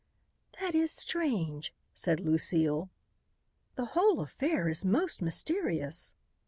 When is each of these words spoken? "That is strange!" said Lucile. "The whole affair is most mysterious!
"That 0.59 0.73
is 0.73 0.91
strange!" 0.91 1.75
said 1.93 2.19
Lucile. 2.21 2.89
"The 3.75 3.85
whole 3.93 4.19
affair 4.21 4.67
is 4.67 4.83
most 4.83 5.21
mysterious! 5.21 6.15